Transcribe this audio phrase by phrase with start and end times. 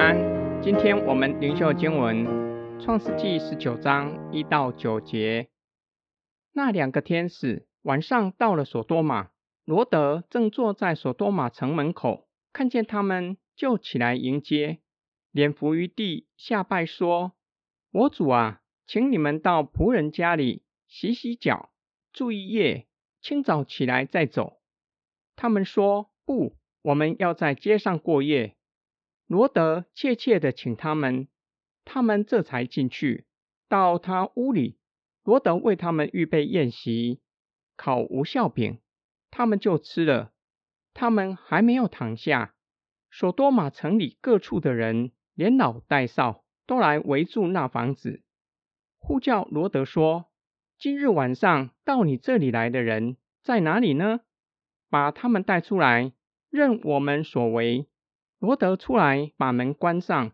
[0.00, 0.16] 安，
[0.62, 2.26] 今天我们灵修经文
[2.82, 5.50] 《创世纪》十九章一到九节。
[6.52, 9.28] 那两个天使晚上到了索多玛，
[9.66, 14.78] 罗德正坐在索多玛城门口，看见他们，就起来迎接，
[15.32, 17.32] 脸伏于地下拜说
[17.92, 21.72] ：“我主啊，请你们到仆人家里洗洗脚，
[22.10, 22.86] 住一夜，
[23.20, 24.62] 清早起来再走。”
[25.36, 28.56] 他们说：“不，我们要在街上过夜。”
[29.30, 31.28] 罗德切切的请他们，
[31.84, 33.26] 他们这才进去
[33.68, 34.76] 到他屋里。
[35.22, 37.20] 罗德为他们预备宴席，
[37.76, 38.80] 烤无效饼，
[39.30, 40.32] 他们就吃了。
[40.94, 42.56] 他们还没有躺下，
[43.08, 48.24] 索多玛城里各处的人，连老带少，都来围住那房子，
[48.98, 50.32] 呼叫罗德说
[50.76, 54.22] ：“今日晚上到你这里来的人在哪里呢？
[54.88, 56.12] 把他们带出来，
[56.50, 57.86] 任我们所为。”
[58.40, 60.32] 罗德出来，把门关上，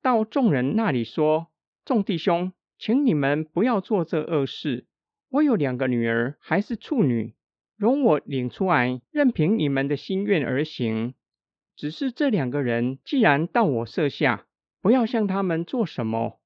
[0.00, 1.48] 到众人那里说
[1.84, 4.86] ：“众弟兄，请你们不要做这恶事。
[5.28, 7.34] 我有两个女儿，还是处女，
[7.76, 11.12] 容我领出来，任凭你们的心愿而行。
[11.76, 14.46] 只是这两个人既然到我舍下，
[14.80, 16.40] 不要向他们做什么。”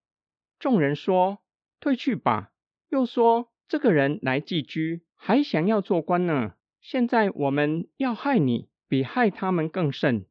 [0.59, 1.39] 众人说
[1.79, 2.51] ：“退去吧。”
[2.91, 6.55] 又说：“这个人来寄居，还想要做官呢。
[6.81, 10.27] 现在我们要害你，比害他们更甚。”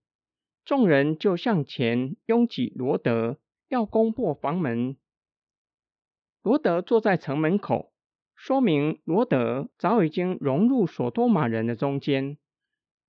[0.66, 3.38] 众人就向前拥挤罗德，
[3.70, 4.98] 要攻破房门。
[6.42, 7.94] 罗德坐在城门口，
[8.36, 12.40] 说明罗德早已经融入索多玛人的中间，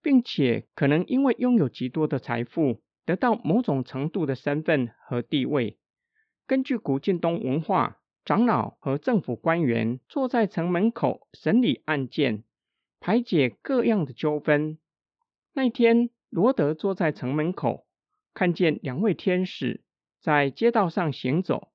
[0.03, 5.79] 并且可能因为拥有极多的财富，得到某种程度的身份和地位。
[6.47, 12.45] 根据古晋东文化，长老和政府官员坐在城门口审理案件，
[13.01, 14.77] 排解各样的纠纷。
[15.55, 16.11] 那天。
[16.37, 17.87] 罗德坐在城门口，
[18.35, 19.81] 看见两位天使
[20.21, 21.73] 在街道上行走，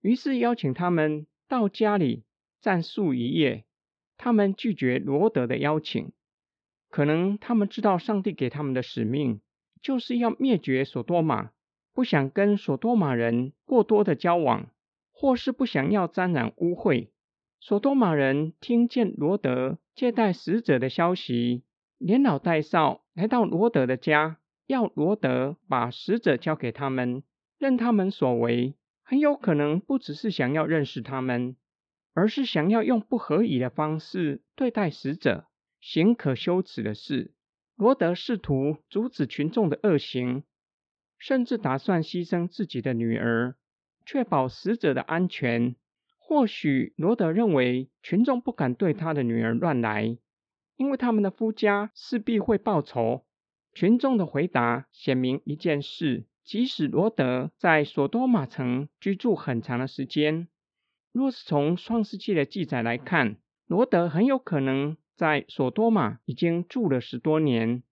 [0.00, 2.24] 于是邀请他们到家里
[2.60, 3.66] 暂宿一夜。
[4.16, 6.10] 他们拒绝罗德的邀请，
[6.88, 9.40] 可能他们知道上帝给他们的使命
[9.80, 11.52] 就是要灭绝索多玛，
[11.94, 14.72] 不想跟索多玛人过多的交往，
[15.12, 17.10] 或是不想要沾染污秽。
[17.60, 21.62] 索多玛人听见罗德接待使者的消息，
[22.00, 23.04] 连老带少。
[23.12, 27.22] 来到罗德的家，要罗德把使者交给他们，
[27.58, 28.74] 任他们所为。
[29.02, 31.56] 很有可能不只是想要认识他们，
[32.14, 35.48] 而是想要用不合理的方式对待使者，
[35.80, 37.34] 行可羞耻的事。
[37.76, 40.44] 罗德试图阻止群众的恶行，
[41.18, 43.56] 甚至打算牺牲自己的女儿，
[44.06, 45.74] 确保使者的安全。
[46.18, 50.16] 或许罗德认为群众不敢对他的女儿乱来。
[50.80, 53.26] 因为他们的夫家势必会报仇。
[53.74, 60.48] 群众的回答显明一件事：即使罗德在索多玛城居住很长的时间，
[61.12, 63.36] 若是从创世纪的记载来看，
[63.66, 67.82] 罗德很有可能在索多玛已经住了十多年。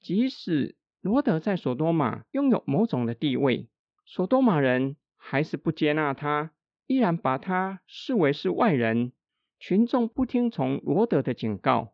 [0.00, 3.68] 即使罗德在索多玛拥有某种的地位，
[4.06, 6.52] 索多玛人还是不接纳他，
[6.86, 9.12] 依然把他视为是外人。
[9.58, 11.92] 群众不听从罗德的警告。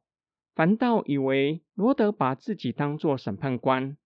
[0.57, 3.99] 反倒以为罗德把自己当作审判官，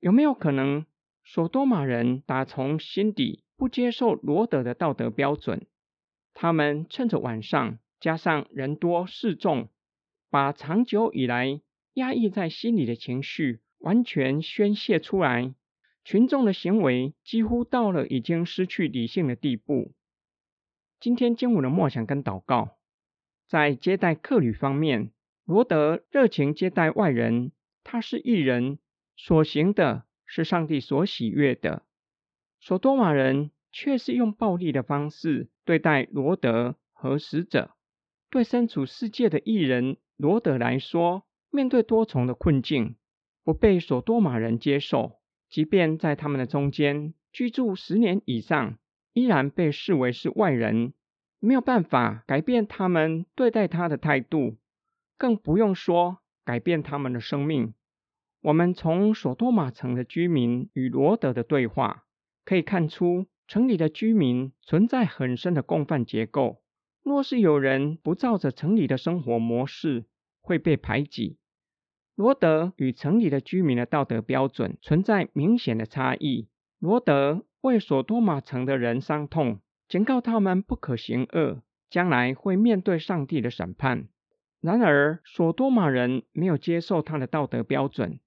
[0.00, 0.86] 有没有可能，
[1.22, 5.66] 索多玛人打从心底不接受罗德的道德标准？
[6.32, 9.68] 他们趁着晚上，加上人多势众，
[10.30, 11.60] 把长久以来
[11.92, 15.54] 压抑在心里的情绪完全宣泄出来。
[16.02, 19.92] 群众的行为几乎到了已经失去理性的地步。
[20.98, 22.78] 今天经文的默想跟祷告，
[23.46, 25.10] 在接待客旅方面。
[25.44, 28.78] 罗德热情接待外人，他是异人，
[29.16, 31.82] 所行的是上帝所喜悦的。
[32.60, 37.72] 索多玛人却是用暴力的方式对待罗德和使者。
[38.30, 42.96] 对身处世界的异人罗德来说，面对多重的困境，
[43.44, 45.20] 不被索多玛人接受，
[45.50, 48.78] 即便在他们的中间居住十年以上，
[49.12, 50.94] 依然被视为是外人，
[51.38, 54.56] 没有办法改变他们对待他的态度。
[55.16, 57.74] 更不用说改变他们的生命。
[58.42, 62.04] 我们从索多玛城的居民与罗德的对话
[62.44, 66.62] 可以看出，城里的居民存在很深的共犯结构。
[67.02, 70.06] 若是有人不照着城里的生活模式，
[70.40, 71.38] 会被排挤。
[72.14, 76.48] 罗德与城里的居民的道德标准存在明显的差异。
[76.78, 84.08] 罗德为索多玛城的人伤痛，警告他们不可行恶，将来会面对上帝的审判。
[84.64, 88.18] 然而，索多玛人没有接受他的道德标准。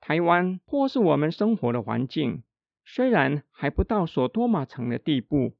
[0.00, 2.44] 台湾或是我们生活的环境，
[2.84, 5.56] 虽然还不到所多玛城的地步，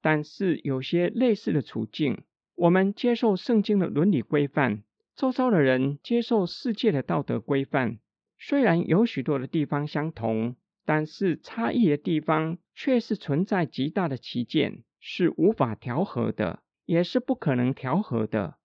[0.00, 2.22] 但是有些类似的处境。
[2.54, 4.82] 我们接受圣经的伦理规范，
[5.14, 7.98] 周遭的人接受世界的道德规范。
[8.38, 10.56] 虽然有许多的地方相同，
[10.86, 18.56] 但是差异的地方却是存在极大的歧见，是无法调和的，也是不可能调和的。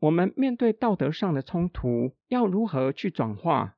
[0.00, 3.76] 我们面对道德上的冲突，要如何去转化？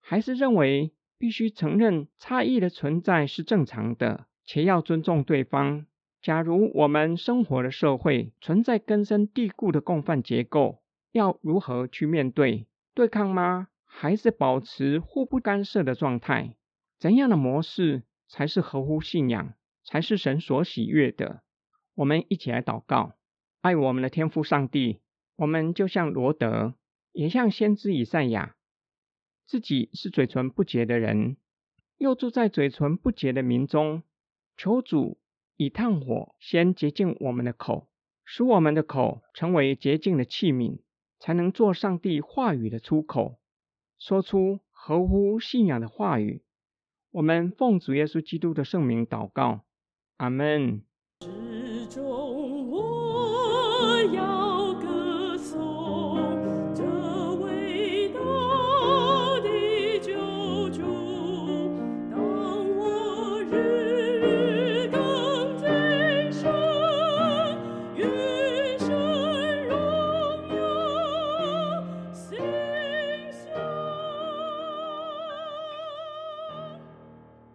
[0.00, 5.84] 还是认为必须承认差异的存在是正常的，且要尊重对方？
[6.22, 12.66] 假如我们生活的社会存在根深蒂固的共犯结构，要如何去面对？
[12.94, 13.68] 对抗吗？
[13.84, 16.56] 还是保持互不干涉的状态？
[16.98, 19.52] 怎样的模式才是合乎信仰，
[19.84, 21.42] 才是神所喜悦的？
[21.96, 23.12] 我们一起来祷告：
[23.60, 25.00] 爱我们的天父上帝，
[25.40, 26.74] 我们就像罗德，
[27.12, 28.56] 也像先知以赛亚，
[29.46, 31.38] 自己是嘴唇不洁的人，
[31.96, 34.02] 又住在嘴唇不洁的民中，
[34.56, 35.18] 求主。
[35.56, 37.88] 以炭火先洁净我们的口，
[38.24, 40.80] 使我们的口成为洁净的器皿，
[41.18, 43.38] 才能做上帝话语的出口，
[43.98, 46.42] 说出合乎信仰的话语。
[47.10, 49.64] 我们奉主耶稣基督的圣名祷告，
[50.16, 50.82] 阿门。